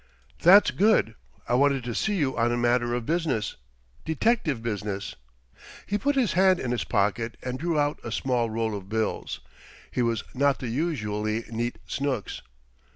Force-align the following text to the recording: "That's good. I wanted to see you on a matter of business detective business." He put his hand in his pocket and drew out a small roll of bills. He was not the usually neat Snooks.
"That's 0.41 0.71
good. 0.71 1.13
I 1.47 1.53
wanted 1.53 1.83
to 1.83 1.93
see 1.93 2.15
you 2.15 2.35
on 2.35 2.51
a 2.51 2.57
matter 2.57 2.95
of 2.95 3.05
business 3.05 3.55
detective 4.03 4.63
business." 4.63 5.15
He 5.85 5.99
put 5.99 6.15
his 6.15 6.33
hand 6.33 6.59
in 6.59 6.71
his 6.71 6.83
pocket 6.83 7.37
and 7.43 7.59
drew 7.59 7.77
out 7.79 7.99
a 8.03 8.11
small 8.11 8.49
roll 8.49 8.75
of 8.75 8.89
bills. 8.89 9.41
He 9.91 10.01
was 10.01 10.23
not 10.33 10.57
the 10.57 10.69
usually 10.69 11.45
neat 11.51 11.77
Snooks. 11.85 12.41